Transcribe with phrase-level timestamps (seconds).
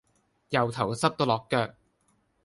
[0.49, 1.75] 由頭濕到落腳